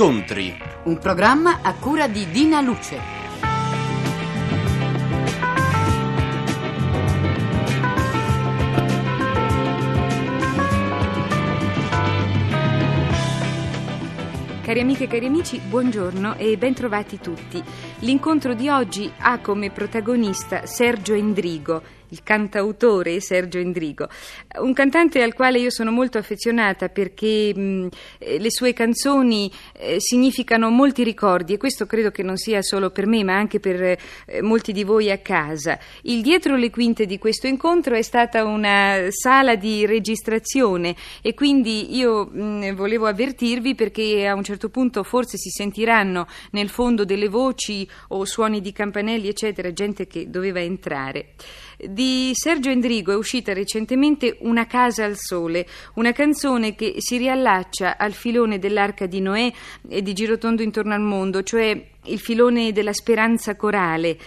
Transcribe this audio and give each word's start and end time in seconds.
Incontri. 0.00 0.56
Un 0.84 0.98
programma 0.98 1.58
a 1.60 1.74
cura 1.74 2.06
di 2.06 2.30
Dina 2.30 2.60
Luce. 2.60 3.00
Cari 14.62 14.78
amiche 14.78 15.04
e 15.04 15.06
cari 15.08 15.26
amici, 15.26 15.58
buongiorno 15.58 16.36
e 16.36 16.56
bentrovati 16.56 17.18
tutti. 17.18 17.60
L'incontro 18.00 18.54
di 18.54 18.68
oggi 18.68 19.10
ha 19.18 19.40
come 19.40 19.72
protagonista 19.72 20.64
Sergio 20.66 21.14
Endrigo, 21.14 21.82
il 22.08 22.22
cantautore 22.22 23.20
Sergio 23.20 23.58
Endrigo, 23.58 24.08
un 24.60 24.72
cantante 24.72 25.22
al 25.22 25.34
quale 25.34 25.58
io 25.58 25.70
sono 25.70 25.90
molto 25.90 26.18
affezionata 26.18 26.88
perché 26.88 27.52
mh, 27.54 27.88
eh, 28.18 28.38
le 28.38 28.50
sue 28.50 28.72
canzoni 28.72 29.50
eh, 29.74 30.00
significano 30.00 30.70
molti 30.70 31.02
ricordi 31.02 31.54
e 31.54 31.56
questo 31.56 31.86
credo 31.86 32.10
che 32.10 32.22
non 32.22 32.36
sia 32.36 32.62
solo 32.62 32.90
per 32.90 33.06
me 33.06 33.24
ma 33.24 33.36
anche 33.36 33.60
per 33.60 33.82
eh, 33.82 33.98
molti 34.42 34.72
di 34.72 34.84
voi 34.84 35.10
a 35.10 35.18
casa. 35.18 35.78
Il 36.02 36.22
dietro 36.22 36.56
le 36.56 36.70
quinte 36.70 37.06
di 37.06 37.18
questo 37.18 37.46
incontro 37.46 37.94
è 37.94 38.02
stata 38.02 38.44
una 38.44 39.06
sala 39.10 39.56
di 39.56 39.86
registrazione 39.86 40.94
e 41.22 41.34
quindi 41.34 41.96
io 41.96 42.26
mh, 42.26 42.74
volevo 42.74 43.06
avvertirvi 43.06 43.74
perché 43.74 44.26
a 44.26 44.34
un 44.34 44.44
certo 44.44 44.68
punto 44.68 45.02
forse 45.02 45.36
si 45.36 45.50
sentiranno 45.50 46.26
nel 46.52 46.68
fondo 46.68 47.04
delle 47.04 47.28
voci 47.28 47.88
o 48.08 48.24
suoni 48.24 48.60
di 48.60 48.72
campanelli 48.72 49.28
eccetera, 49.28 49.72
gente 49.72 50.06
che 50.06 50.30
doveva 50.30 50.60
entrare. 50.60 51.34
Di 51.80 52.30
Sergio 52.32 52.70
Endrigo 52.70 53.12
è 53.12 53.14
uscita 53.14 53.52
recentemente 53.52 54.36
Una 54.40 54.66
casa 54.66 55.04
al 55.04 55.16
sole, 55.16 55.64
una 55.94 56.10
canzone 56.10 56.74
che 56.74 56.96
si 56.98 57.18
riallaccia 57.18 57.96
al 57.96 58.14
filone 58.14 58.58
dell'arca 58.58 59.06
di 59.06 59.20
Noè 59.20 59.52
e 59.88 60.02
di 60.02 60.12
Girotondo 60.12 60.62
intorno 60.62 60.94
al 60.94 61.00
mondo, 61.00 61.44
cioè 61.44 61.90
il 62.06 62.18
filone 62.18 62.72
della 62.72 62.92
speranza 62.92 63.54
corale. 63.54 64.18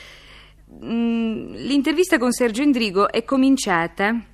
Mm, 0.82 1.56
l'intervista 1.56 2.18
con 2.18 2.32
Sergio 2.32 2.62
Endrigo 2.62 3.12
è 3.12 3.26
cominciata 3.26 4.31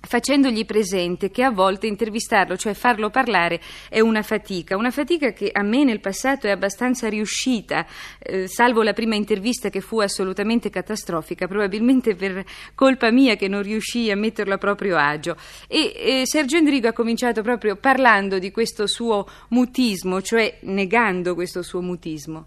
facendogli 0.00 0.64
presente 0.64 1.30
che 1.30 1.42
a 1.42 1.50
volte 1.50 1.86
intervistarlo, 1.86 2.56
cioè 2.56 2.74
farlo 2.74 3.10
parlare, 3.10 3.60
è 3.88 4.00
una 4.00 4.22
fatica, 4.22 4.76
una 4.76 4.90
fatica 4.90 5.32
che 5.32 5.50
a 5.52 5.62
me 5.62 5.84
nel 5.84 6.00
passato 6.00 6.46
è 6.46 6.50
abbastanza 6.50 7.08
riuscita, 7.08 7.86
eh, 8.18 8.46
salvo 8.46 8.82
la 8.82 8.92
prima 8.92 9.16
intervista 9.16 9.68
che 9.68 9.80
fu 9.80 10.00
assolutamente 10.00 10.70
catastrofica, 10.70 11.46
probabilmente 11.46 12.14
per 12.14 12.44
colpa 12.74 13.10
mia 13.10 13.36
che 13.36 13.48
non 13.48 13.62
riuscii 13.62 14.10
a 14.10 14.16
metterlo 14.16 14.54
a 14.54 14.58
proprio 14.58 14.96
agio. 14.96 15.36
E 15.66 15.92
eh, 15.94 16.22
Sergio 16.26 16.56
Endrigo 16.56 16.88
ha 16.88 16.92
cominciato 16.92 17.42
proprio 17.42 17.76
parlando 17.76 18.38
di 18.38 18.50
questo 18.50 18.86
suo 18.86 19.26
mutismo, 19.48 20.22
cioè 20.22 20.58
negando 20.62 21.34
questo 21.34 21.62
suo 21.62 21.80
mutismo. 21.80 22.46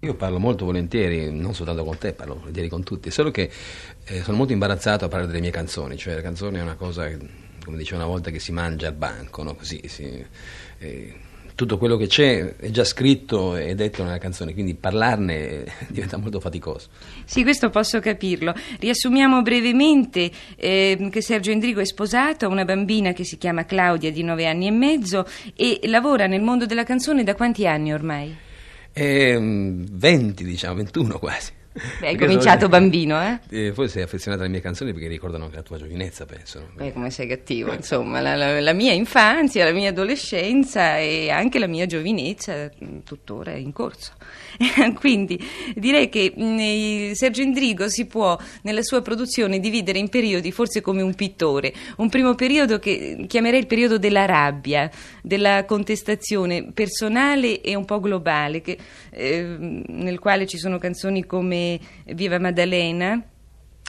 Io 0.00 0.14
parlo 0.14 0.38
molto 0.38 0.64
volentieri, 0.64 1.32
non 1.32 1.54
soltanto 1.54 1.82
con 1.82 1.98
te, 1.98 2.12
parlo 2.12 2.36
volentieri 2.36 2.68
con 2.68 2.84
tutti, 2.84 3.10
solo 3.10 3.32
che 3.32 3.50
eh, 4.04 4.22
sono 4.22 4.36
molto 4.36 4.52
imbarazzato 4.52 5.04
a 5.04 5.08
parlare 5.08 5.26
delle 5.26 5.42
mie 5.42 5.50
canzoni, 5.50 5.96
cioè 5.96 6.14
la 6.14 6.20
canzone 6.20 6.60
è 6.60 6.62
una 6.62 6.76
cosa, 6.76 7.10
come 7.64 7.76
dicevo 7.76 7.96
una 7.96 8.06
volta, 8.06 8.30
che 8.30 8.38
si 8.38 8.52
mangia 8.52 8.86
al 8.86 8.94
banco, 8.94 9.42
no? 9.42 9.56
Così, 9.56 9.82
si, 9.88 10.24
eh, 10.78 11.14
tutto 11.56 11.78
quello 11.78 11.96
che 11.96 12.06
c'è 12.06 12.54
è 12.54 12.70
già 12.70 12.84
scritto 12.84 13.56
e 13.56 13.74
detto 13.74 14.04
nella 14.04 14.18
canzone, 14.18 14.52
quindi 14.52 14.76
parlarne 14.76 15.64
diventa 15.90 16.16
molto 16.16 16.38
faticoso. 16.38 16.90
Sì, 17.24 17.42
questo 17.42 17.68
posso 17.68 17.98
capirlo. 17.98 18.54
Riassumiamo 18.78 19.42
brevemente 19.42 20.30
eh, 20.54 21.08
che 21.10 21.20
Sergio 21.20 21.50
Endrigo 21.50 21.80
è 21.80 21.84
sposato, 21.84 22.44
ha 22.44 22.48
una 22.48 22.64
bambina 22.64 23.12
che 23.12 23.24
si 23.24 23.36
chiama 23.36 23.64
Claudia 23.64 24.12
di 24.12 24.22
nove 24.22 24.46
anni 24.46 24.68
e 24.68 24.70
mezzo 24.70 25.26
e 25.56 25.80
lavora 25.86 26.28
nel 26.28 26.40
mondo 26.40 26.66
della 26.66 26.84
canzone 26.84 27.24
da 27.24 27.34
quanti 27.34 27.66
anni 27.66 27.92
ormai? 27.92 28.46
Eh, 28.92 29.38
20, 29.38 30.44
diciamo, 30.44 30.74
21 30.76 31.18
quasi. 31.18 31.52
Beh, 32.00 32.08
hai 32.08 32.16
cominciato 32.16 32.66
sono... 32.66 32.70
bambino, 32.70 33.20
eh? 33.22 33.38
eh? 33.50 33.72
Poi 33.72 33.88
sei 33.88 34.02
affezionato 34.02 34.42
alle 34.42 34.50
mie 34.50 34.60
canzoni 34.60 34.92
perché 34.92 35.08
ricordano 35.08 35.44
anche 35.44 35.56
la 35.56 35.62
tua 35.62 35.78
giovinezza, 35.78 36.24
penso. 36.24 36.70
Beh, 36.74 36.92
come 36.92 37.10
sei 37.10 37.26
cattivo, 37.26 37.72
insomma, 37.72 38.20
la, 38.20 38.34
la, 38.34 38.60
la, 38.60 38.72
mia 38.72 38.92
infanzia, 38.92 39.64
la 39.64 39.72
mia 39.72 39.90
adolescenza 39.90 40.98
e 40.98 41.30
anche 41.30 41.58
la 41.58 41.66
mia 41.66 41.86
giovinezza 41.86 42.70
tuttora 43.04 43.52
è 43.52 43.56
in 43.56 43.72
corso. 43.72 44.12
Quindi 44.98 45.38
direi 45.74 46.08
che 46.08 46.32
mh, 46.34 47.12
Sergio 47.12 47.42
Indrigo 47.42 47.88
si 47.88 48.06
può 48.06 48.36
nella 48.62 48.82
sua 48.82 49.02
produzione 49.02 49.60
dividere 49.60 49.98
in 49.98 50.08
periodi 50.08 50.52
forse 50.52 50.80
come 50.80 51.02
un 51.02 51.14
pittore. 51.14 51.72
Un 51.96 52.08
primo 52.08 52.34
periodo 52.34 52.78
che 52.78 53.24
chiamerei 53.26 53.60
il 53.60 53.66
periodo 53.66 53.98
della 53.98 54.24
rabbia, 54.24 54.90
della 55.22 55.64
contestazione 55.64 56.72
personale 56.72 57.60
e 57.60 57.74
un 57.74 57.84
po' 57.84 58.00
globale, 58.00 58.60
che, 58.60 58.78
eh, 59.10 59.56
nel 59.58 60.18
quale 60.18 60.46
ci 60.46 60.58
sono 60.58 60.78
canzoni 60.78 61.24
come 61.24 61.67
Viva 62.06 62.38
Maddalena. 62.38 63.22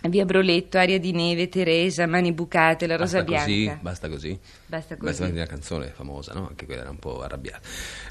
Via 0.01 0.23
Broletto, 0.23 0.77
Aria 0.77 0.97
di 0.97 1.11
Neve, 1.11 1.49
Teresa, 1.49 2.07
Mani 2.07 2.31
Bucate, 2.31 2.87
La 2.87 2.95
Rosa 2.95 3.21
basta 3.21 3.43
Bianca. 3.43 3.45
Così, 3.45 3.83
basta 3.83 4.07
così. 4.07 4.39
Basta 4.65 4.95
così. 4.95 5.05
Basta 5.09 5.25
una 5.25 5.45
canzone 5.45 5.87
famosa, 5.87 6.31
no? 6.31 6.47
Anche 6.47 6.65
quella 6.65 6.81
era 6.81 6.89
un 6.89 6.99
po' 6.99 7.21
arrabbiata. 7.21 7.59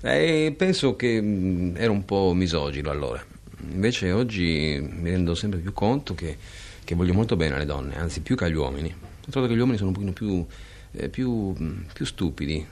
E 0.03 0.53
penso 0.55 0.97
che 0.97 1.19
mh, 1.19 1.77
ero 1.79 1.93
un 1.93 2.05
po' 2.05 2.35
misogino 2.35 2.91
allora. 2.91 3.25
Invece 3.71 4.13
oggi 4.13 4.79
mi 4.81 5.09
rendo 5.09 5.35
sempre 5.35 5.61
più 5.61 5.73
conto 5.73 6.15
che, 6.15 6.37
che 6.85 6.95
voglio 6.95 7.15
molto 7.15 7.37
bene 7.37 7.55
alle 7.55 7.65
donne, 7.65 7.97
anzi 7.97 8.21
più 8.21 8.37
che 8.37 8.45
agli 8.45 8.55
uomini. 8.55 8.95
Ho 8.95 9.31
trovato 9.31 9.51
che 9.51 9.57
gli 9.57 9.61
uomini 9.61 9.79
sono 9.79 9.89
un 9.89 9.95
pochino 9.95 10.13
più, 10.13 10.47
eh, 10.93 11.09
più, 11.09 11.55
più 11.91 12.05
stupidi, 12.05 12.67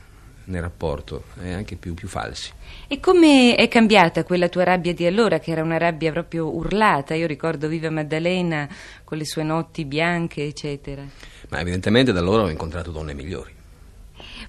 nel 0.46 0.62
rapporto 0.62 1.24
e 1.42 1.52
anche 1.52 1.76
più, 1.76 1.94
più, 1.94 2.08
falsi. 2.08 2.52
E 2.88 3.00
come 3.00 3.54
è 3.54 3.68
cambiata 3.68 4.24
quella 4.24 4.48
tua 4.48 4.64
rabbia 4.64 4.92
di 4.92 5.06
allora, 5.06 5.38
che 5.38 5.50
era 5.50 5.62
una 5.62 5.78
rabbia 5.78 6.12
proprio 6.12 6.54
urlata? 6.54 7.14
Io 7.14 7.26
ricordo 7.26 7.68
Viva 7.68 7.90
Maddalena 7.90 8.68
con 9.04 9.18
le 9.18 9.24
sue 9.24 9.42
notti 9.42 9.84
bianche, 9.84 10.44
eccetera. 10.44 11.04
Ma 11.48 11.60
evidentemente 11.60 12.12
da 12.12 12.20
allora 12.20 12.42
ho 12.42 12.50
incontrato 12.50 12.90
donne 12.90 13.14
migliori. 13.14 13.54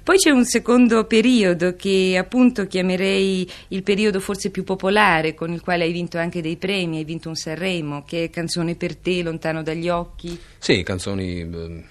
Poi 0.04 0.18
c'è 0.18 0.30
un 0.30 0.46
secondo 0.46 1.06
periodo 1.06 1.76
che 1.76 2.16
appunto 2.18 2.66
chiamerei 2.66 3.50
il 3.70 3.84
periodo 3.84 4.20
forse 4.20 4.52
più 4.52 4.64
popolare, 4.64 5.34
con 5.34 5.52
il 5.52 5.62
quale 5.62 5.84
hai 5.84 5.92
vinto 5.92 6.18
anche 6.18 6.42
dei 6.42 6.56
premi, 6.56 6.98
hai 6.98 7.04
vinto 7.04 7.28
un 7.28 7.36
Sanremo, 7.36 8.04
che 8.04 8.26
è 8.26 8.30
Canzone 8.30 8.76
per 8.76 8.96
te, 8.96 9.22
Lontano 9.22 9.64
dagli 9.64 9.90
occhi. 9.90 10.40
Sì, 10.58 10.84
canzoni... 10.84 11.86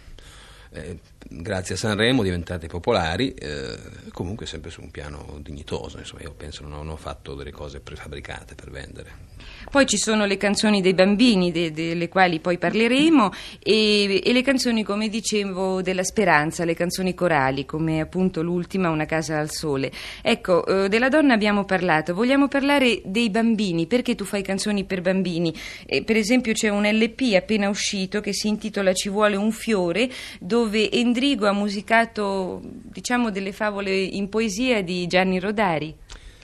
Eh, 0.73 0.99
grazie 1.29 1.75
a 1.75 1.79
Sanremo 1.79 2.23
diventate 2.23 2.67
popolari, 2.67 3.33
eh, 3.35 3.77
comunque 4.13 4.47
sempre 4.47 4.71
su 4.71 4.83
un 4.83 4.91
piano 4.91 5.39
dignitoso, 5.41 5.99
insomma 5.99 6.23
io 6.23 6.33
penso 6.33 6.67
non 6.67 6.89
ho 6.89 6.97
fatto 6.97 7.35
delle 7.35 7.53
cose 7.53 7.81
prefabbricate 7.81 8.55
per 8.55 8.71
vendere. 8.71 9.27
Poi 9.71 9.85
ci 9.85 9.97
sono 9.97 10.27
le 10.27 10.37
canzoni 10.37 10.81
dei 10.81 10.95
bambini, 10.95 11.51
de, 11.51 11.73
delle 11.73 12.09
quali 12.09 12.39
poi 12.39 12.57
parleremo, 12.57 13.33
e, 13.63 14.23
e, 14.25 14.33
le 14.33 14.43
canzoni, 14.43 14.85
come 14.85 15.09
dicevo, 15.09 15.83
della 15.83 16.05
speranza, 16.05 16.65
le 16.65 16.75
canzoni 16.75 17.15
corali, 17.15 17.67
come 17.67 18.01
appunto 18.01 18.43
l'ultima, 18.43 18.91
Una 18.91 19.07
casa 19.07 19.39
al 19.39 19.51
sole. 19.51 19.91
Ecco, 20.23 20.65
eh, 20.65 20.89
della 20.89 21.09
donna 21.09 21.35
abbiamo 21.35 21.65
parlato, 21.65 22.15
vogliamo 22.15 22.49
parlare 22.49 23.03
dei 23.05 23.29
bambini, 23.29 23.87
perché 23.87 24.15
tu 24.15 24.25
fai 24.25 24.43
canzoni 24.43 24.85
per 24.85 25.01
bambini? 25.01 25.53
Eh, 25.85 26.03
per 26.05 26.17
esempio 26.17 26.53
c'è 26.53 26.69
un 26.69 26.87
LP 26.87 27.35
appena 27.35 27.69
uscito 27.69 28.21
che 28.21 28.33
si 28.33 28.49
intitola 28.49 28.93
Ci 28.93 29.09
vuole 29.09 29.37
un 29.37 29.51
fiore, 29.51 30.09
dove 30.39 30.89
Endrigo 31.17 31.47
ha 31.47 31.53
musicato, 31.53 32.61
diciamo, 32.63 33.31
delle 33.31 33.53
favole 33.53 33.91
in 33.97 34.29
poesia 34.29 34.83
di 34.83 35.07
Gianni 35.07 35.41
Rodari. 35.41 35.97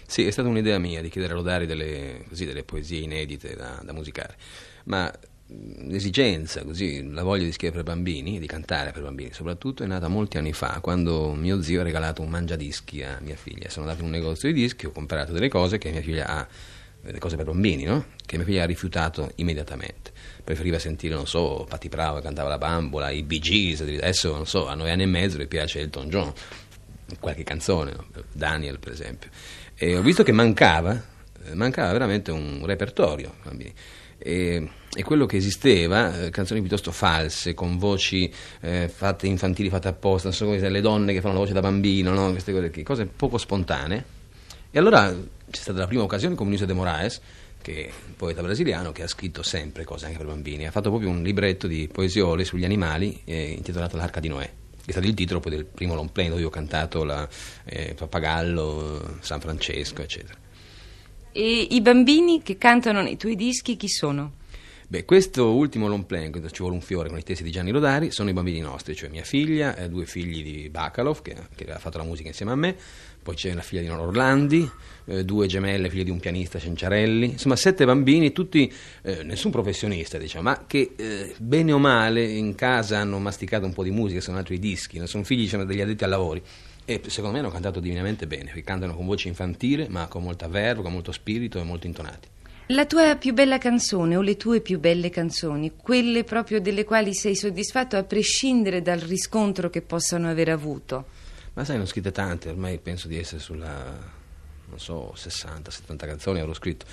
Sì, 0.07 0.27
è 0.27 0.31
stata 0.31 0.49
un'idea 0.49 0.79
mia 0.79 1.03
di 1.03 1.11
chiedere 1.11 1.35
a 1.35 1.37
Rodari 1.37 1.67
delle, 1.67 2.25
così, 2.27 2.47
delle 2.47 2.63
poesie 2.63 3.01
inedite 3.01 3.55
da, 3.55 3.83
da 3.85 3.93
musicare, 3.93 4.35
ma 4.85 5.13
l'esigenza, 5.89 6.65
così, 6.65 7.07
la 7.11 7.23
voglia 7.23 7.45
di 7.45 7.53
scrivere 7.53 7.83
per 7.83 7.95
bambini, 7.95 8.39
di 8.39 8.47
cantare 8.47 8.93
per 8.93 9.03
bambini 9.03 9.35
soprattutto, 9.35 9.83
è 9.83 9.87
nata 9.87 10.09
molti 10.09 10.39
anni 10.39 10.55
fa, 10.55 10.79
quando 10.81 11.35
mio 11.35 11.61
zio 11.61 11.81
ha 11.81 11.85
regalato 11.85 12.23
un 12.23 12.31
mangiadischi 12.31 13.03
a 13.03 13.19
mia 13.21 13.37
figlia. 13.37 13.69
Sono 13.69 13.85
andato 13.85 14.03
in 14.03 14.11
un 14.11 14.19
negozio 14.19 14.51
di 14.51 14.59
dischi, 14.59 14.87
ho 14.87 14.91
comprato 14.91 15.33
delle 15.33 15.51
cose 15.51 15.77
che 15.77 15.91
mia 15.91 16.01
figlia 16.01 16.27
ha, 16.27 16.49
delle 17.03 17.19
cose 17.19 17.37
per 17.37 17.45
bambini, 17.45 17.85
no? 17.85 18.07
Che 18.25 18.37
mia 18.37 18.47
figlia 18.47 18.63
ha 18.63 18.67
rifiutato 18.67 19.33
immediatamente. 19.37 20.13
Preferiva 20.45 20.79
sentire, 20.79 21.15
non 21.15 21.27
so, 21.27 21.67
Patti 21.69 21.89
Bravo 21.89 22.21
cantava 22.21 22.49
la 22.49 22.59
bambola, 22.59 23.11
i 23.11 23.23
Bee 23.23 23.41
Gees, 23.41 23.81
adesso, 23.81 24.35
non 24.35 24.47
so, 24.47 24.67
a 24.69 24.75
nove 24.75 24.91
anni 24.91 25.03
e 25.03 25.07
mezzo 25.07 25.37
le 25.37 25.47
piace 25.47 25.81
Elton 25.81 26.09
John, 26.09 26.33
qualche 27.21 27.43
canzone, 27.43 27.93
no? 27.93 28.07
Daniel 28.33 28.79
per 28.79 28.93
esempio. 28.93 29.31
E 29.75 29.97
ho 29.97 30.03
visto 30.03 30.23
che 30.23 30.33
mancava, 30.33 31.01
eh, 31.45 31.55
mancava 31.55 31.91
veramente 31.93 32.31
un 32.31 32.63
repertorio. 32.65 33.35
E, 34.19 34.69
e, 34.95 35.03
quello 35.03 35.27
che 35.27 35.37
esisteva, 35.37 36.23
eh, 36.23 36.31
canzoni 36.31 36.61
piuttosto 36.61 36.93
false, 36.93 37.55
con 37.55 37.79
voci 37.79 38.33
eh, 38.61 38.89
fatte 38.89 39.27
infantili, 39.27 39.69
fatte 39.69 39.89
apposta, 39.89 40.29
non 40.29 40.37
so 40.37 40.45
come 40.45 40.61
le 40.61 40.81
donne 40.81 41.13
che 41.13 41.21
fanno 41.21 41.35
la 41.35 41.41
voce 41.41 41.53
da 41.53 41.61
bambino, 41.61 42.13
no? 42.13 42.31
queste 42.31 42.53
cose, 42.53 42.83
cose 42.85 43.07
poco 43.07 43.39
spontanee. 43.39 44.21
E 44.75 44.79
allora 44.79 45.15
c'è 45.51 45.61
stata 45.61 45.81
la 45.81 45.87
prima 45.87 46.03
occasione 46.03 46.35
con 46.35 46.47
Vinícius 46.47 46.67
de 46.67 46.75
Moraes, 46.75 47.21
che 47.61 47.89
è 47.89 47.91
un 48.07 48.17
poeta 48.17 48.41
brasiliano 48.41 48.91
che 48.91 49.03
ha 49.03 49.07
scritto 49.07 49.43
sempre 49.43 49.85
cose 49.85 50.07
anche 50.07 50.17
per 50.17 50.27
bambini. 50.27 50.67
Ha 50.67 50.71
fatto 50.71 50.89
proprio 50.89 51.11
un 51.11 51.23
libretto 51.23 51.67
di 51.67 51.91
poesiole 51.93 52.45
sugli 52.45 52.65
animali 52.65 53.21
eh, 53.27 53.51
intitolato 53.51 53.99
L'Arca 53.99 54.19
di 54.19 54.29
Noè 54.29 54.51
che 54.83 54.89
è 54.89 54.93
stato 54.93 55.07
il 55.07 55.15
titolo 55.15 55.41
poi 55.41 55.53
del 55.53 55.65
primo 55.65 55.95
long 55.95 56.11
play 56.11 56.29
dove 56.29 56.41
io 56.41 56.49
ho 56.49 56.51
cantato 56.51 57.05
la, 57.05 57.29
eh, 57.65 57.95
Pappagallo, 57.95 59.19
San 59.21 59.41
Francesco, 59.41 60.03
eccetera. 60.03 60.37
E 61.31 61.67
i 61.71 61.81
bambini 61.81 62.43
che 62.43 62.59
cantano 62.59 63.01
nei 63.01 63.17
tuoi 63.17 63.37
dischi 63.37 63.77
chi 63.77 63.89
sono? 63.89 64.41
Beh, 64.93 65.07
questo 65.07 65.55
ultimo 65.55 65.89
long 65.89 66.05
play, 66.05 66.31
ci 66.51 66.59
vuole 66.59 66.75
un 66.75 66.83
fiore 66.83 67.09
con 67.09 67.17
i 67.17 67.23
testi 67.23 67.43
di 67.43 67.51
Gianni 67.51 67.71
Rodari, 67.71 68.11
sono 68.11 68.29
i 68.29 68.35
bambini 68.35 68.61
nostri, 68.61 68.95
cioè 68.95 69.09
mia 69.09 69.25
figlia, 69.25 69.75
eh, 69.75 69.89
due 69.89 70.05
figli 70.05 70.43
di 70.43 70.69
Bacalov, 70.69 71.23
che, 71.23 71.35
che, 71.55 71.65
ha 71.73 71.79
fatto 71.79 71.97
la 71.97 72.05
musica 72.05 72.29
insieme 72.29 72.53
a 72.53 72.57
me, 72.57 72.77
poi 73.23 73.35
c'è 73.35 73.55
la 73.55 73.63
figlia 73.63 73.83
di 73.83 73.87
Nora 73.87 74.03
Orlandi, 74.03 74.69
eh, 75.05 75.25
due 75.25 75.47
gemelle, 75.47 75.89
figlie 75.89 76.05
di 76.05 76.11
un 76.11 76.19
pianista, 76.19 76.59
Cenciarelli, 76.59 77.33
insomma 77.33 77.57
sette 77.57 77.85
bambini, 77.85 78.33
tutti, 78.33 78.73
eh, 79.03 79.23
nessun 79.23 79.51
professionista 79.51 80.19
diciamo, 80.19 80.45
ma 80.45 80.65
che 80.67 80.93
eh, 80.97 81.35
bene 81.39 81.73
o 81.73 81.79
male 81.79 82.25
in 82.25 82.55
casa 82.55 82.99
hanno 82.99 83.19
masticato 83.19 83.65
un 83.65 83.73
po' 83.73 83.85
di 83.85 83.91
musica, 83.91 84.21
sono 84.21 84.39
altri 84.39 84.59
dischi, 84.59 85.01
sono 85.07 85.25
figli 85.25 85.43
diciamo, 85.43 85.65
degli 85.65 85.81
addetti 85.81 86.05
ai 86.05 86.11
lavori. 86.11 86.43
E 86.85 87.01
secondo 87.07 87.37
me 87.37 87.43
hanno 87.43 87.53
cantato 87.53 87.79
divinamente 87.79 88.27
bene, 88.27 88.47
perché 88.47 88.63
cantano 88.63 88.97
con 88.97 89.07
voce 89.07 89.29
infantile, 89.29 89.87
ma 89.89 90.09
con 90.09 90.25
molta 90.25 90.49
verve, 90.49 90.83
con 90.83 90.93
molto 90.93 91.13
spirito 91.13 91.61
e 91.61 91.63
molto 91.63 91.87
intonati. 91.87 92.29
La 92.67 92.87
tua 92.87 93.17
più 93.17 93.35
bella 93.35 93.59
canzone 93.59 94.17
o 94.17 94.21
le 94.21 94.37
tue 94.37 94.61
più 94.61 94.81
belle 94.81 95.11
canzoni, 95.11 95.73
quelle 95.77 96.25
proprio 96.25 96.61
delle 96.61 96.85
quali 96.85 97.15
sei 97.15 97.37
soddisfatto 97.37 97.97
a 97.97 98.03
prescindere 98.03 98.83
dal 98.83 98.99
riscontro 98.99 99.69
che 99.69 99.83
possano 99.83 100.29
aver 100.29 100.49
avuto? 100.49 101.12
Ma 101.55 101.65
sai, 101.65 101.77
ne 101.77 101.83
ho 101.83 101.87
scritte 101.87 102.13
tante, 102.13 102.51
ormai 102.51 102.79
penso 102.79 103.09
di 103.09 103.19
essere 103.19 103.41
sulla, 103.41 103.95
non 104.69 104.79
so, 104.79 105.13
60-70 105.17 105.97
canzoni 105.97 106.41
avrò 106.41 106.55
scritto. 106.55 106.87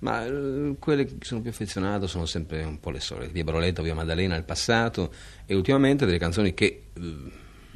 Ma 0.00 0.24
eh, 0.24 0.74
quelle 0.78 1.04
che 1.04 1.16
sono 1.20 1.40
più 1.40 1.50
affezionato 1.50 2.06
sono 2.06 2.26
sempre 2.26 2.62
un 2.62 2.80
po' 2.80 2.90
le 2.90 3.00
solite, 3.00 3.32
via 3.32 3.44
Baroletta, 3.44 3.82
via 3.82 3.94
Maddalena 3.94 4.34
nel 4.34 4.44
passato 4.44 5.12
e 5.44 5.54
ultimamente 5.54 6.06
delle 6.06 6.18
canzoni 6.18 6.54
che 6.54 6.84
eh, 6.92 7.00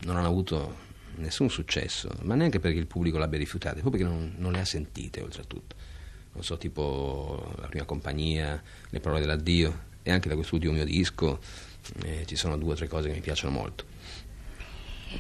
non 0.02 0.16
hanno 0.16 0.28
avuto 0.28 0.88
nessun 1.16 1.50
successo, 1.50 2.08
ma 2.22 2.34
neanche 2.34 2.60
perché 2.60 2.78
il 2.78 2.86
pubblico 2.86 3.18
l'abbia 3.18 3.38
rifiutato, 3.38 3.80
proprio 3.80 4.04
perché 4.04 4.16
non, 4.16 4.34
non 4.38 4.52
le 4.52 4.60
ha 4.60 4.64
sentite 4.64 5.20
oltretutto 5.20 5.76
non 6.32 6.44
so, 6.44 6.56
tipo 6.56 7.52
La 7.60 7.68
prima 7.68 7.84
compagnia, 7.84 8.60
Le 8.90 9.00
parole 9.00 9.20
dell'addio 9.20 9.88
e 10.02 10.10
anche 10.10 10.28
da 10.28 10.34
quest'ultimo 10.34 10.72
mio 10.72 10.84
disco 10.84 11.40
eh, 12.04 12.24
ci 12.26 12.36
sono 12.36 12.56
due 12.56 12.72
o 12.72 12.74
tre 12.74 12.88
cose 12.88 13.08
che 13.08 13.14
mi 13.14 13.20
piacciono 13.20 13.52
molto. 13.52 13.84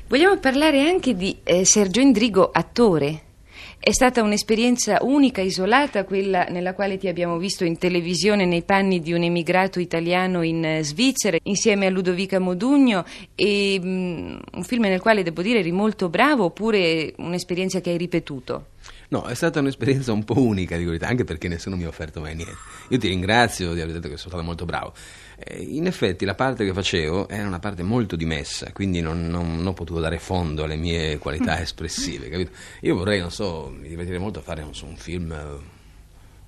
Vogliamo 0.08 0.38
parlare 0.38 0.82
anche 0.82 1.14
di 1.14 1.38
eh, 1.42 1.64
Sergio 1.64 2.00
Indrigo, 2.00 2.50
attore. 2.52 3.22
È 3.78 3.92
stata 3.92 4.22
un'esperienza 4.22 4.98
unica, 5.00 5.40
isolata, 5.40 6.04
quella 6.04 6.44
nella 6.44 6.74
quale 6.74 6.98
ti 6.98 7.08
abbiamo 7.08 7.38
visto 7.38 7.64
in 7.64 7.78
televisione 7.78 8.44
nei 8.44 8.62
panni 8.62 9.00
di 9.00 9.12
un 9.12 9.22
emigrato 9.22 9.80
italiano 9.80 10.42
in 10.42 10.62
eh, 10.62 10.84
Svizzera, 10.84 11.38
insieme 11.44 11.86
a 11.86 11.90
Ludovica 11.90 12.38
Modugno, 12.38 13.06
e 13.34 13.80
um, 13.82 14.38
un 14.52 14.62
film 14.64 14.82
nel 14.82 15.00
quale 15.00 15.22
devo 15.22 15.40
dire 15.40 15.60
eri 15.60 15.72
molto 15.72 16.10
bravo, 16.10 16.44
oppure 16.44 17.14
un'esperienza 17.16 17.80
che 17.80 17.90
hai 17.90 17.96
ripetuto? 17.96 18.66
No, 19.08 19.24
è 19.24 19.34
stata 19.34 19.60
un'esperienza 19.60 20.12
un 20.12 20.24
po' 20.24 20.40
unica 20.40 20.76
di 20.76 20.84
verità, 20.84 21.08
anche 21.08 21.24
perché 21.24 21.48
nessuno 21.48 21.74
mi 21.74 21.84
ha 21.84 21.88
offerto 21.88 22.20
mai 22.20 22.34
niente. 22.34 22.54
Io 22.90 22.98
ti 22.98 23.08
ringrazio 23.08 23.72
di 23.72 23.80
aver 23.80 23.94
detto 23.94 24.08
che 24.08 24.16
sono 24.16 24.28
stato 24.28 24.44
molto 24.44 24.64
bravo. 24.64 24.92
Eh, 25.42 25.62
in 25.62 25.86
effetti 25.86 26.26
la 26.26 26.34
parte 26.34 26.66
che 26.66 26.72
facevo 26.74 27.28
era 27.28 27.46
una 27.46 27.58
parte 27.58 27.82
molto 27.82 28.14
dimessa, 28.14 28.72
quindi 28.72 29.00
non, 29.00 29.26
non, 29.26 29.62
non 29.62 29.72
potuto 29.72 29.98
dare 29.98 30.18
fondo 30.18 30.64
alle 30.64 30.76
mie 30.76 31.16
qualità 31.18 31.58
espressive, 31.62 32.28
capito? 32.28 32.50
Io 32.80 32.94
vorrei, 32.94 33.20
non 33.20 33.30
so, 33.30 33.72
mi 33.74 33.88
divertirei 33.88 34.20
molto 34.20 34.40
a 34.40 34.42
fare 34.42 34.66
so, 34.72 34.84
un 34.84 34.96
film 34.96 35.34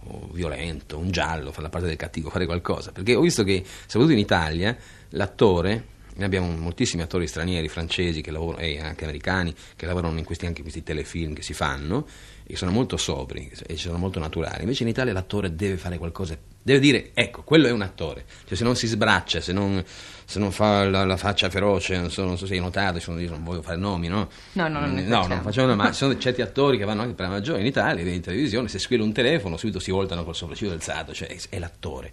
uh, 0.04 0.32
violento, 0.32 0.98
un 0.98 1.10
giallo, 1.10 1.50
fare 1.52 1.62
la 1.62 1.68
parte 1.70 1.86
del 1.86 1.96
cattivo, 1.96 2.28
fare 2.28 2.44
qualcosa, 2.44 2.92
perché 2.92 3.14
ho 3.14 3.22
visto 3.22 3.44
che, 3.44 3.64
soprattutto 3.64 4.12
in 4.12 4.18
Italia, 4.18 4.76
l'attore 5.10 5.90
noi 6.14 6.26
abbiamo 6.26 6.48
moltissimi 6.48 7.02
attori 7.02 7.26
stranieri, 7.26 7.68
francesi 7.68 8.22
lavorano, 8.30 8.62
e 8.62 8.78
anche 8.78 9.04
americani 9.04 9.54
che 9.74 9.86
lavorano 9.86 10.18
in 10.18 10.24
questi, 10.24 10.44
anche 10.44 10.58
in 10.58 10.64
questi 10.64 10.82
telefilm 10.82 11.32
che 11.32 11.40
si 11.40 11.54
fanno 11.54 12.06
e 12.44 12.54
sono 12.54 12.70
molto 12.70 12.98
sobri 12.98 13.50
e 13.66 13.78
sono 13.78 13.96
molto 13.96 14.18
naturali. 14.18 14.60
Invece 14.60 14.82
in 14.82 14.90
Italia 14.90 15.14
l'attore 15.14 15.54
deve 15.54 15.78
fare 15.78 15.96
qualcosa, 15.96 16.36
deve 16.62 16.78
dire 16.78 17.10
ecco, 17.14 17.42
quello 17.42 17.66
è 17.66 17.70
un 17.70 17.82
attore. 17.82 18.24
Cioè 18.46 18.56
se 18.56 18.64
non 18.64 18.76
si 18.76 18.86
sbraccia, 18.86 19.40
se 19.40 19.52
non, 19.52 19.82
se 20.24 20.38
non 20.38 20.52
fa 20.52 20.88
la, 20.88 21.04
la, 21.04 21.16
faccia 21.16 21.50
feroce, 21.50 21.96
non 21.98 22.10
so, 22.10 22.24
non 22.24 22.38
so 22.38 22.46
se 22.46 22.54
hai 22.54 22.60
notato, 22.60 23.00
sono, 23.00 23.20
io 23.20 23.30
non 23.30 23.42
voglio 23.42 23.62
fare 23.62 23.76
nomi, 23.76 24.08
no? 24.08 24.28
No, 24.52 24.68
no, 24.68 24.80
non, 24.80 24.94
no, 24.94 25.26
non 25.26 25.42
facciamo, 25.42 25.74
ma 25.74 25.88
ci 25.88 25.94
sono 25.98 26.16
certi 26.16 26.40
attori 26.40 26.78
che 26.78 26.84
vanno 26.84 27.02
anche 27.02 27.14
per 27.14 27.26
la 27.26 27.32
maggiore 27.32 27.60
in 27.60 27.66
Italia, 27.66 28.08
in 28.08 28.20
televisione, 28.20 28.68
se 28.68 28.78
squilla 28.78 29.02
un 29.02 29.12
telefono 29.12 29.56
subito 29.56 29.78
si 29.78 29.90
voltano 29.90 30.24
col 30.24 30.34
sopracciglio 30.34 30.72
alzato, 30.72 31.12
cioè 31.12 31.28
è, 31.28 31.36
è 31.48 31.58
l'attore. 31.58 32.12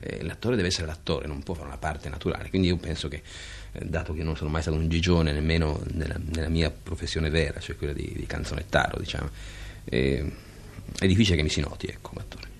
Eh, 0.00 0.22
l'attore 0.22 0.54
deve 0.54 0.68
essere 0.68 0.86
l'attore, 0.86 1.26
non 1.26 1.42
può 1.42 1.54
fare 1.54 1.66
una 1.66 1.78
parte 1.78 2.08
naturale. 2.08 2.50
Quindi 2.50 2.68
io 2.68 2.76
penso 2.76 3.08
che 3.08 3.20
eh, 3.72 3.84
dato 3.84 4.12
che 4.12 4.22
non 4.22 4.36
sono 4.36 4.48
mai 4.48 4.62
stato 4.62 4.76
un 4.76 4.88
gigione 4.88 5.32
nemmeno 5.32 5.82
nella, 5.92 6.16
nella 6.32 6.48
mia 6.48 6.70
professione 6.70 7.30
vera, 7.30 7.58
cioè 7.58 7.76
quella 7.76 7.92
di, 7.92 8.12
di 8.14 8.26
canzonettaro, 8.26 8.98
diciamo, 9.00 9.28
eh, 9.84 10.32
è 10.98 11.06
difficile 11.06 11.36
che 11.36 11.42
mi 11.42 11.48
si 11.48 11.60
noti 11.60 11.86
ecco, 11.86 12.10
come 12.10 12.20
attore. 12.20 12.57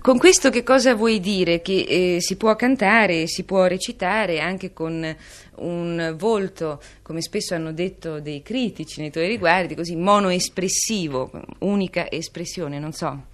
Con 0.00 0.18
questo 0.18 0.50
che 0.50 0.62
cosa 0.62 0.94
vuoi 0.94 1.20
dire? 1.20 1.62
Che 1.62 2.16
eh, 2.16 2.20
si 2.20 2.36
può 2.36 2.56
cantare, 2.56 3.26
si 3.26 3.44
può 3.44 3.66
recitare 3.66 4.40
anche 4.40 4.72
con 4.72 5.16
un 5.56 6.14
volto, 6.18 6.80
come 7.02 7.20
spesso 7.20 7.54
hanno 7.54 7.72
detto 7.72 8.18
dei 8.18 8.42
critici 8.42 9.00
nei 9.00 9.12
tuoi 9.12 9.28
riguardi, 9.28 9.74
così 9.74 9.94
monoespressivo, 9.94 11.30
unica 11.60 12.10
espressione, 12.10 12.78
non 12.80 12.92
so. 12.92 13.26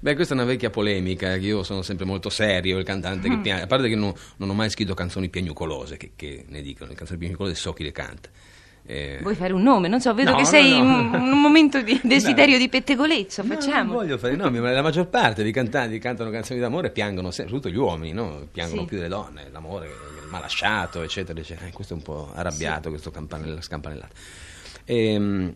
Beh, 0.00 0.14
questa 0.14 0.34
è 0.34 0.36
una 0.36 0.46
vecchia 0.46 0.70
polemica, 0.70 1.34
io 1.34 1.62
sono 1.62 1.82
sempre 1.82 2.04
molto 2.04 2.28
serio, 2.28 2.78
il 2.78 2.84
cantante 2.84 3.28
che 3.28 3.36
mm. 3.36 3.42
piange, 3.42 3.62
a 3.64 3.66
parte 3.66 3.88
che 3.88 3.94
non, 3.94 4.12
non, 4.36 4.50
ho 4.50 4.54
mai 4.54 4.70
scritto 4.70 4.92
canzoni 4.94 5.30
piagnucolose, 5.30 5.96
che, 5.96 6.12
che 6.14 6.44
ne 6.46 6.60
dicono, 6.60 6.90
le 6.90 6.96
canzoni 6.96 7.18
piagnucolose 7.18 7.54
so 7.54 7.72
chi 7.72 7.82
le 7.82 7.92
canta. 7.92 8.28
Eh... 8.86 9.18
Vuoi 9.22 9.34
fare 9.34 9.52
un 9.52 9.62
nome? 9.62 9.88
Non 9.88 10.00
so, 10.00 10.12
vedo 10.12 10.32
no, 10.32 10.36
che 10.36 10.44
sei 10.44 10.76
in 10.76 10.86
no, 10.86 11.18
no. 11.18 11.32
un 11.32 11.40
momento 11.40 11.80
di 11.80 11.98
desiderio 12.04 12.58
di 12.58 12.68
pettegolezzo, 12.68 13.42
facciamo. 13.42 13.92
Non 13.92 14.02
voglio 14.02 14.18
fare 14.18 14.36
nomi, 14.36 14.60
ma 14.60 14.70
la 14.72 14.82
maggior 14.82 15.08
parte 15.08 15.42
dei 15.42 15.52
cantanti 15.52 15.94
che 15.94 15.98
cantano 16.00 16.30
canzoni 16.30 16.60
d'amore 16.60 16.90
piangono 16.90 17.30
sempre, 17.30 17.54
soprattutto 17.54 17.82
gli 17.82 17.82
uomini, 17.82 18.12
no? 18.12 18.46
piangono 18.52 18.82
sì. 18.82 18.86
più 18.86 18.96
delle 18.98 19.08
donne, 19.08 19.48
l'amore, 19.50 19.86
il 19.86 20.28
malasciato, 20.28 21.02
eccetera, 21.02 21.38
eccetera. 21.40 21.70
Questo 21.72 21.94
è 21.94 21.96
un 21.96 22.02
po' 22.02 22.30
arrabbiato, 22.34 22.84
sì. 22.84 22.88
questo 22.90 23.10
campanell- 23.10 23.62
scampanellato. 23.62 24.14
Ehm, 24.84 25.54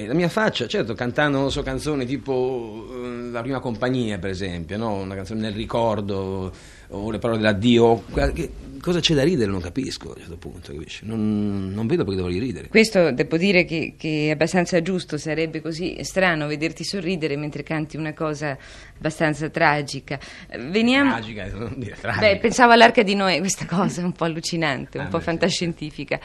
e 0.00 0.06
la 0.06 0.14
mia 0.14 0.30
faccia, 0.30 0.66
certo, 0.66 0.94
cantando 0.94 1.50
so, 1.50 1.62
canzoni 1.62 2.06
tipo 2.06 2.86
uh, 2.88 3.30
La 3.30 3.42
prima 3.42 3.60
compagnia, 3.60 4.18
per 4.18 4.30
esempio, 4.30 4.78
no? 4.78 4.94
una 4.94 5.14
canzone 5.14 5.40
nel 5.40 5.52
ricordo, 5.52 6.50
o 6.88 7.10
le 7.10 7.18
parole 7.18 7.38
dell'addio, 7.38 8.02
che, 8.32 8.50
cosa 8.80 8.98
c'è 9.00 9.14
da 9.14 9.22
ridere 9.22 9.50
non 9.50 9.60
capisco 9.60 10.08
a 10.08 10.14
un 10.14 10.20
certo 10.20 10.36
punto, 10.38 10.72
non, 11.02 11.70
non, 11.74 11.86
vedo 11.86 12.04
perché 12.04 12.22
devo 12.22 12.28
ridere. 12.28 12.68
Questo 12.68 13.12
devo 13.12 13.36
dire 13.36 13.64
che, 13.66 13.94
che, 13.98 14.28
è 14.28 14.30
abbastanza 14.30 14.80
giusto, 14.80 15.18
sarebbe 15.18 15.60
così 15.60 16.02
strano 16.02 16.46
vederti 16.46 16.82
sorridere 16.82 17.36
mentre 17.36 17.62
canti 17.62 17.98
una 17.98 18.14
cosa 18.14 18.56
abbastanza 18.96 19.50
tragica. 19.50 20.18
Veniamo... 20.58 21.10
Tragica, 21.10 21.46
non 21.52 21.74
dire 21.76 21.96
tragica. 22.00 22.26
Beh, 22.26 22.38
pensavo 22.38 22.72
all'arca 22.72 23.02
di 23.02 23.14
Noè, 23.14 23.38
questa 23.38 23.66
cosa 23.66 24.02
un 24.02 24.12
po' 24.12 24.24
allucinante, 24.24 24.96
un 24.98 25.04
ah, 25.04 25.08
po' 25.08 25.18
beh, 25.18 25.24
fantascientifica. 25.24 26.18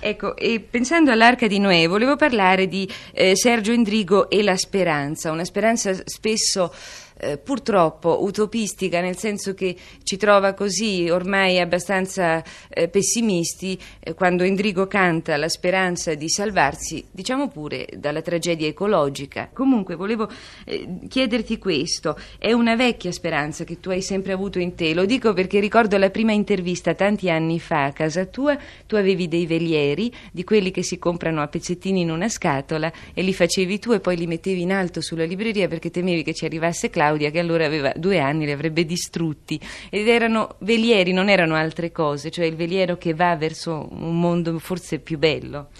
Ecco, 0.00 0.36
e 0.36 0.60
pensando 0.60 1.10
all'arca 1.10 1.46
di 1.46 1.58
Noè, 1.58 1.88
volevo 1.88 2.16
parlare 2.16 2.68
di 2.68 2.88
eh, 3.12 3.36
Sergio 3.36 3.72
Endrigo 3.72 4.30
e 4.30 4.42
la 4.42 4.56
speranza, 4.56 5.30
una 5.32 5.44
speranza 5.44 5.92
spesso 6.04 6.72
eh, 7.18 7.38
purtroppo 7.38 8.22
utopistica, 8.22 9.00
nel 9.00 9.16
senso 9.16 9.54
che 9.54 9.76
ci 10.02 10.16
trova 10.16 10.54
così 10.54 11.08
ormai 11.10 11.58
abbastanza 11.58 12.42
eh, 12.68 12.88
pessimisti 12.88 13.78
eh, 14.00 14.14
quando 14.14 14.44
Endrigo 14.44 14.86
canta 14.86 15.36
la 15.36 15.48
speranza 15.48 16.14
di 16.14 16.28
salvarsi, 16.28 17.04
diciamo 17.10 17.48
pure, 17.48 17.88
dalla 17.96 18.22
tragedia 18.22 18.68
ecologica. 18.68 19.50
Comunque 19.52 19.96
volevo 19.96 20.30
eh, 20.64 21.00
chiederti 21.08 21.58
questo, 21.58 22.16
è 22.38 22.52
una 22.52 22.76
vecchia 22.76 23.12
speranza 23.12 23.64
che 23.64 23.80
tu 23.80 23.90
hai 23.90 24.02
sempre 24.02 24.32
avuto 24.32 24.58
in 24.58 24.74
te, 24.74 24.94
lo 24.94 25.04
dico 25.04 25.32
perché 25.32 25.60
ricordo 25.60 25.98
la 25.98 26.10
prima 26.10 26.32
intervista 26.32 26.94
tanti 26.94 27.30
anni 27.30 27.58
fa 27.58 27.84
a 27.84 27.92
casa 27.92 28.26
tua, 28.26 28.56
tu 28.86 28.94
avevi 28.94 29.26
dei 29.28 29.46
velieri, 29.46 30.12
di 30.30 30.44
quelli 30.44 30.70
che 30.70 30.82
si 30.82 30.98
comprano 30.98 31.42
a 31.42 31.48
pezzettini 31.48 32.00
in 32.00 32.10
una 32.10 32.28
scatola 32.28 32.92
e 33.12 33.22
li 33.22 33.34
facevi 33.34 33.78
tu 33.78 33.92
e 33.92 34.00
poi 34.00 34.16
li 34.16 34.26
mettevi 34.26 34.62
in 34.62 34.72
alto 34.72 35.00
sulla 35.00 35.24
libreria 35.24 35.66
perché 35.66 35.90
temevi 35.90 36.22
che 36.22 36.34
ci 36.34 36.44
arrivasse 36.44 36.90
Claudio 36.90 37.07
Claudia, 37.08 37.30
che 37.30 37.38
allora 37.38 37.64
aveva 37.64 37.92
due 37.96 38.18
anni, 38.18 38.44
li 38.44 38.52
avrebbe 38.52 38.84
distrutti. 38.84 39.58
Ed 39.90 40.08
erano 40.08 40.56
velieri, 40.60 41.12
non 41.12 41.28
erano 41.28 41.54
altre 41.54 41.90
cose, 41.90 42.30
cioè 42.30 42.44
il 42.44 42.56
veliero 42.56 42.98
che 42.98 43.14
va 43.14 43.34
verso 43.36 43.88
un 43.90 44.20
mondo 44.20 44.58
forse 44.58 44.98
più 44.98 45.18
bello. 45.18 45.70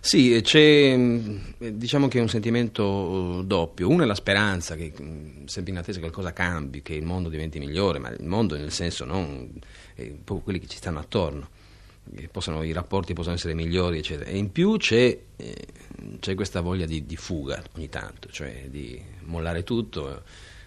Sì, 0.00 0.40
c'è 0.42 0.98
diciamo 1.58 2.08
che 2.08 2.18
è 2.18 2.20
un 2.20 2.28
sentimento 2.28 3.42
doppio. 3.44 3.88
Uno 3.88 4.02
è 4.02 4.06
la 4.06 4.16
speranza 4.16 4.74
che 4.74 4.92
sempre 5.44 5.72
in 5.72 5.78
attesa 5.78 6.00
che 6.00 6.10
qualcosa 6.10 6.32
cambi, 6.32 6.82
che 6.82 6.94
il 6.94 7.04
mondo 7.04 7.28
diventi 7.28 7.60
migliore, 7.60 8.00
ma 8.00 8.08
il 8.08 8.24
mondo 8.24 8.56
nel 8.56 8.72
senso 8.72 9.04
non 9.04 9.48
eh, 9.94 10.18
quelli 10.24 10.58
che 10.58 10.66
ci 10.66 10.78
stanno 10.78 10.98
attorno, 10.98 11.50
possono, 12.30 12.62
i 12.62 12.72
rapporti 12.72 13.14
possono 13.14 13.34
essere 13.34 13.54
migliori, 13.54 13.98
eccetera. 13.98 14.30
E 14.30 14.36
in 14.36 14.52
più 14.52 14.76
c'è, 14.76 15.18
eh, 15.36 15.66
c'è 16.20 16.34
questa 16.34 16.60
voglia 16.60 16.86
di, 16.86 17.06
di, 17.06 17.16
fuga 17.16 17.62
ogni 17.76 17.88
tanto, 17.88 18.28
cioè 18.30 18.66
di 18.68 19.02
mollare 19.22 19.62
tutto 19.62 20.22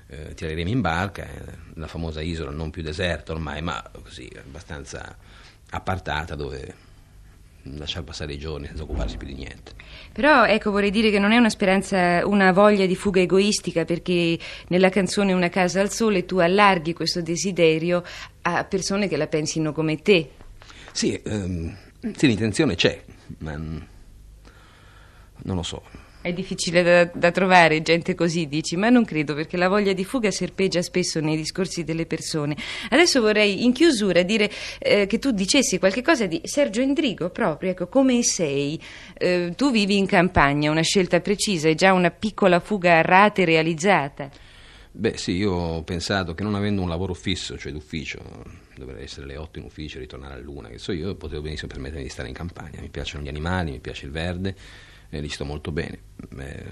eh, 0.08 0.34
tireremo 0.34 0.70
in 0.70 0.82
barca, 0.82 1.24
eh, 1.24 1.44
la 1.75 1.88
famosa 1.88 2.22
isola 2.22 2.51
non 2.51 2.70
più 2.70 2.82
deserta 2.82 3.32
ormai, 3.32 3.62
ma 3.62 3.84
così 4.04 4.30
abbastanza 4.38 5.18
appartata 5.70 6.36
dove 6.36 6.84
lasciare 7.74 8.06
passare 8.06 8.34
i 8.34 8.38
giorni 8.38 8.68
senza 8.68 8.84
occuparsi 8.84 9.18
più 9.18 9.27
di 9.27 9.34
niente. 9.34 9.72
Però 10.12 10.46
ecco 10.46 10.72
vorrei 10.72 10.92
dire 10.92 11.10
che 11.10 11.20
non 11.20 11.32
è 11.32 11.38
una 11.38 11.50
speranza, 11.50 12.25
una 12.25 12.51
voglia 12.51 12.86
di 12.86 12.96
fuga 12.96 13.22
egoistica 13.22 13.86
perché 13.86 14.38
nella 14.68 14.89
canzone 14.89 15.34
Una 15.34 15.50
casa 15.50 15.82
al 15.82 15.92
sole 15.92 16.25
tu 16.25 16.38
allarghi 16.38 16.94
questo 16.94 17.22
desiderio 17.22 18.04
a 18.44 18.63
persone 18.63 19.08
che 19.08 19.18
la 19.18 19.27
pensino 19.27 19.72
come 19.72 20.01
te. 20.01 20.30
Sì, 20.96 21.20
ehm, 21.25 21.75
sì 22.16 22.25
l'intenzione 22.25 22.75
c'è, 22.75 23.04
ma 23.40 23.52
non 23.58 23.86
lo 25.44 25.62
so. 25.62 25.84
È 26.22 26.32
difficile 26.32 26.84
da, 26.84 27.04
da, 27.14 27.32
trovare 27.32 27.82
gente 27.82 28.16
così, 28.16 28.48
dici, 28.48 28.78
ma 28.78 28.88
non 28.88 29.04
credo 29.04 29.36
perché 29.36 29.58
la 29.58 29.68
voglia 29.68 29.92
di 29.92 30.06
fuga 30.06 30.32
serpeggia 30.32 30.82
spesso 30.82 31.20
nei 31.20 31.36
discorsi 31.36 31.84
delle 31.84 32.06
persone. 32.06 32.56
Adesso 32.92 33.20
vorrei 33.20 33.66
in 33.66 33.74
chiusura 33.74 34.22
dire 34.24 34.50
eh, 34.80 35.06
che 35.06 35.20
tu 35.20 35.32
dicessi 35.32 35.80
qualche 35.80 36.02
cosa 36.02 36.28
di 36.28 36.40
Sergio 36.46 36.80
Endrigo 36.80 37.30
proprio, 37.30 37.72
ecco, 37.72 37.90
come 37.90 38.24
sei? 38.24 38.82
Eh, 39.18 39.52
tu 39.58 39.72
vivi 39.72 39.98
in 39.98 40.06
campagna, 40.06 40.72
una 40.72 40.82
scelta 40.82 41.20
precisa, 41.20 41.68
è 41.68 41.75
già 41.75 41.92
una 41.92 42.10
piccola 42.10 42.62
fuga 42.62 43.00
a 43.00 43.02
rate 43.02 43.44
realizzata. 43.44 44.45
Beh 44.98 45.18
sì, 45.18 45.34
io 45.34 45.52
ho 45.52 45.84
pensato 45.84 46.34
che 46.34 46.42
non 46.42 46.56
avendo 46.56 46.82
un 46.82 46.88
lavoro 46.88 47.14
fisso, 47.14 47.58
cioè 47.58 47.74
d'ufficio, 47.74 48.18
dovrei 48.78 49.04
essere 49.04 49.25
le 49.25 49.36
8 49.36 49.60
in 49.60 49.66
ufficio, 49.66 50.00
ritornare 50.00 50.36
a 50.36 50.38
luna, 50.38 50.70
che 50.70 50.78
so 50.78 50.94
io, 50.94 51.16
potevo 51.16 51.42
benissimo 51.42 51.68
permettermi 51.68 52.04
di 52.04 52.10
stare 52.10 52.30
in 52.30 52.34
campagna, 52.34 52.80
mi 52.80 52.88
piacciono 52.88 53.22
gli 53.22 53.28
animali, 53.28 53.72
mi 53.72 53.82
piace 53.82 54.06
il 54.06 54.12
verde 54.12 54.56
e 55.10 55.20
lì 55.20 55.28
sto 55.28 55.44
molto 55.44 55.74
bene. 55.74 56.00
Eh, 56.38 56.64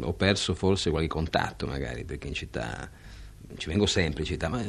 ho 0.00 0.12
perso 0.12 0.54
forse 0.54 0.90
qualche 0.90 1.08
contatto 1.08 1.66
magari 1.66 2.04
perché 2.04 2.28
in 2.28 2.34
città 2.34 2.88
ci 3.56 3.68
vengo 3.68 3.86
sempre 3.86 4.20
in 4.20 4.26
città, 4.28 4.48
ma 4.48 4.62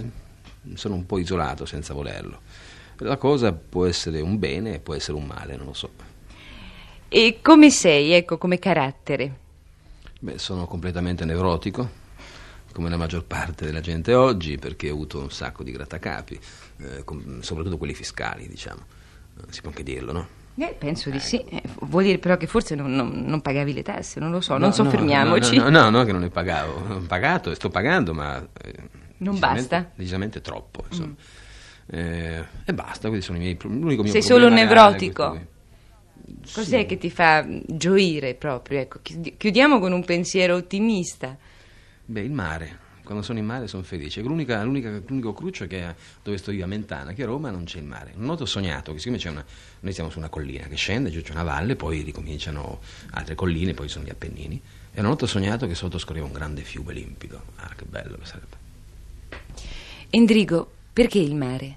sono 0.73 0.95
un 0.95 1.05
po' 1.05 1.19
isolato 1.19 1.67
senza 1.67 1.93
volerlo. 1.93 2.41
La 2.97 3.17
cosa 3.17 3.53
può 3.53 3.85
essere 3.85 4.21
un 4.21 4.39
bene 4.39 4.73
e 4.73 4.79
può 4.79 4.95
essere 4.95 5.17
un 5.17 5.25
male, 5.25 5.55
non 5.55 5.67
lo 5.67 5.73
so. 5.73 5.91
E 7.09 7.39
come 7.43 7.69
sei, 7.69 8.13
ecco, 8.13 8.39
come 8.39 8.57
carattere? 8.57 9.45
Beh, 10.19 10.39
sono 10.39 10.65
completamente 10.65 11.25
nevrotico, 11.25 12.05
come 12.77 12.89
la 12.91 12.97
maggior 12.97 13.25
parte 13.25 13.65
della 13.65 13.81
gente 13.81 14.13
oggi, 14.13 14.59
perché 14.59 14.91
ho 14.91 14.93
avuto 14.93 15.19
un 15.19 15.31
sacco 15.31 15.63
di 15.63 15.71
grattacapi, 15.71 16.39
eh, 16.77 17.03
soprattutto 17.39 17.75
quelli 17.75 17.95
fiscali, 17.95 18.47
diciamo. 18.47 18.81
Si 19.49 19.61
può 19.61 19.71
anche 19.71 19.81
dirlo, 19.81 20.11
no? 20.11 20.27
Eh, 20.57 20.75
penso 20.77 21.09
di 21.09 21.19
sì. 21.19 21.43
Eh, 21.49 21.63
vuol 21.79 22.03
dire 22.03 22.19
però 22.19 22.37
che 22.37 22.45
forse 22.45 22.75
non, 22.75 22.93
non, 22.93 23.23
non, 23.25 23.41
pagavi 23.41 23.73
le 23.73 23.81
tasse, 23.81 24.19
non 24.19 24.29
lo 24.29 24.41
so, 24.41 24.53
no, 24.53 24.59
non 24.59 24.73
soffermiamoci. 24.73 25.57
No, 25.57 25.69
no, 25.69 25.81
no, 25.81 25.89
no, 25.89 26.03
che 26.03 26.11
non 26.11 26.21
ne 26.21 26.29
pagavo. 26.29 26.97
Ho 26.97 26.99
pagato 26.99 27.49
e 27.49 27.55
sto 27.55 27.69
pagando, 27.69 28.13
ma... 28.13 28.47
Eh, 28.61 28.73
non 29.17 29.39
basta? 29.39 29.89
Decisamente 29.95 30.41
troppo, 30.41 30.83
insomma. 30.87 31.15
Mm. 31.15 31.97
Eh, 31.97 32.45
e 32.63 32.73
basta, 32.75 33.07
questi 33.07 33.25
sono 33.25 33.39
i 33.39 33.41
miei 33.41 33.57
l'unico 33.59 34.03
mio 34.03 34.11
Sei 34.11 34.21
solo 34.21 34.49
nevrotico. 34.49 35.47
Cos'è 36.53 36.81
sì. 36.81 36.85
che 36.85 36.99
ti 36.99 37.09
fa 37.09 37.43
gioire 37.65 38.35
proprio? 38.35 38.81
Ecco, 38.81 38.99
chiudiamo 39.01 39.79
con 39.79 39.93
un 39.93 40.05
pensiero 40.05 40.55
ottimista. 40.57 41.35
Beh, 42.09 42.21
il 42.21 42.31
mare 42.31 42.85
quando 43.07 43.23
sono 43.23 43.39
in 43.39 43.45
mare 43.45 43.67
sono 43.67 43.83
felice. 43.83 44.21
L'unica, 44.21 44.61
l'unica, 44.63 45.01
l'unico 45.05 45.31
cruccio 45.31 45.63
è 45.63 45.67
che 45.67 45.95
dove 46.21 46.37
sto 46.37 46.51
io 46.51 46.65
a 46.65 46.67
Mentana, 46.67 47.13
che 47.13 47.23
a 47.23 47.25
Roma 47.25 47.49
non 47.49 47.63
c'è 47.63 47.77
il 47.77 47.85
mare. 47.85 48.11
Una 48.17 48.25
notte 48.25 48.43
ho 48.43 48.45
sognato 48.45 48.91
che 48.91 48.99
siccome 48.99 49.17
c'è 49.17 49.29
una, 49.29 49.45
noi 49.79 49.93
siamo 49.93 50.09
su 50.09 50.17
una 50.17 50.27
collina 50.27 50.67
che 50.67 50.75
scende, 50.75 51.09
giù 51.09 51.21
c'è 51.21 51.31
una 51.31 51.43
valle, 51.43 51.77
poi 51.77 52.01
ricominciano 52.01 52.81
altre 53.11 53.33
colline, 53.33 53.73
poi 53.73 53.87
sono 53.87 54.03
gli 54.03 54.09
Appennini. 54.09 54.61
E 54.91 54.99
una 54.99 55.07
notte 55.07 55.23
ho 55.23 55.27
sognato 55.27 55.67
che 55.67 55.75
sotto 55.75 55.97
scorreva 55.97 56.25
un 56.25 56.33
grande 56.33 56.63
fiume 56.63 56.91
limpido. 56.91 57.41
Ah, 57.55 57.71
che 57.77 57.85
bello 57.85 58.17
che 58.17 58.25
sarebbe. 58.25 58.57
Endrigo, 60.09 60.69
perché 60.91 61.19
il 61.19 61.35
mare? 61.35 61.75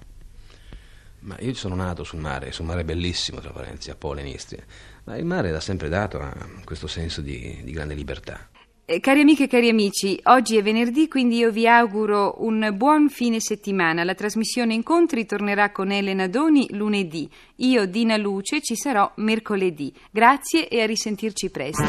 Ma 1.20 1.36
io 1.38 1.54
sono 1.54 1.76
nato 1.76 2.02
sul 2.02 2.18
mare, 2.18 2.50
sul 2.50 2.64
mare 2.64 2.82
bellissimo, 2.82 3.38
tra 3.38 3.50
parentesi, 3.50 3.90
a 3.90 3.94
Pole 3.94 4.22
in 4.22 4.26
Istria. 4.26 4.64
Ma 5.04 5.16
il 5.16 5.24
mare 5.24 5.54
ha 5.54 5.60
sempre 5.60 5.88
dato 5.88 6.20
questo 6.64 6.88
senso 6.88 7.20
di, 7.20 7.60
di 7.62 7.70
grande 7.70 7.94
libertà. 7.94 8.48
Eh, 8.92 8.98
cari 8.98 9.20
amiche 9.20 9.44
e 9.44 9.46
cari 9.46 9.68
amici, 9.68 10.18
oggi 10.24 10.56
è 10.56 10.62
venerdì, 10.64 11.06
quindi 11.06 11.36
io 11.36 11.52
vi 11.52 11.68
auguro 11.68 12.38
un 12.38 12.72
buon 12.74 13.08
fine 13.08 13.38
settimana. 13.38 14.02
La 14.02 14.16
trasmissione 14.16 14.74
Incontri 14.74 15.26
tornerà 15.26 15.70
con 15.70 15.92
Elena 15.92 16.26
Doni 16.26 16.66
lunedì. 16.72 17.30
Io, 17.58 17.86
Dina 17.86 18.16
Luce, 18.16 18.60
ci 18.60 18.74
sarò 18.74 19.08
mercoledì. 19.18 19.92
Grazie 20.10 20.66
e 20.66 20.82
a 20.82 20.86
risentirci 20.86 21.50
presto. 21.50 21.86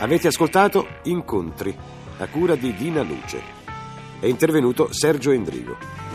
Avete 0.00 0.26
ascoltato 0.26 0.88
Incontri, 1.04 1.72
a 2.18 2.26
cura 2.26 2.56
di 2.56 2.74
Dina 2.74 3.02
Luce. 3.02 3.40
È 4.18 4.26
intervenuto 4.26 4.92
Sergio 4.92 5.30
Endrigo. 5.30 6.09